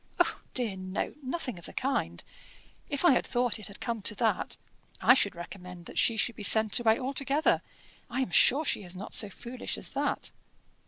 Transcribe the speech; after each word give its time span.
"Oh 0.19 0.41
dear, 0.55 0.75
no 0.77 1.13
nothing 1.21 1.59
of 1.59 1.67
the 1.67 1.73
kind. 1.73 2.23
If 2.89 3.05
I 3.05 3.21
thought 3.21 3.59
it 3.59 3.67
had 3.67 3.79
come 3.79 4.01
to 4.01 4.15
that, 4.15 4.57
I 4.99 5.13
should 5.13 5.35
recommend 5.35 5.85
that 5.85 5.99
she 5.99 6.17
should 6.17 6.35
be 6.35 6.41
sent 6.41 6.79
away 6.79 6.99
altogether. 6.99 7.61
I 8.09 8.21
am 8.21 8.31
sure 8.31 8.65
she 8.65 8.81
is 8.83 8.95
not 8.95 9.13
so 9.13 9.29
foolish 9.29 9.77
as 9.77 9.91
that." 9.91 10.31